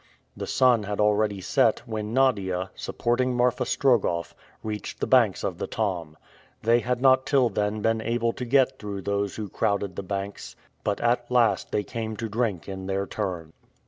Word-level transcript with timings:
The 0.35 0.47
sun 0.47 0.81
had 0.81 0.99
already 0.99 1.41
set, 1.41 1.83
when 1.87 2.11
Nadia, 2.11 2.71
supporting 2.73 3.37
Marfa 3.37 3.65
Strogoff, 3.67 4.33
reached 4.63 4.99
the 4.99 5.05
banks 5.05 5.43
of 5.43 5.59
the 5.59 5.67
Tom. 5.67 6.17
They 6.63 6.79
had 6.79 7.03
not 7.03 7.23
till 7.27 7.49
then 7.49 7.81
been 7.83 8.01
able 8.01 8.33
to 8.33 8.45
get 8.45 8.79
through 8.79 9.03
those 9.03 9.35
who 9.35 9.47
crowded 9.47 9.95
the 9.95 10.01
banks, 10.01 10.55
but 10.83 10.99
at 11.01 11.29
last 11.29 11.71
they 11.71 11.83
came 11.83 12.15
to 12.17 12.27
drink 12.27 12.67
in 12.67 12.87
their 12.87 13.05
turn. 13.05 13.53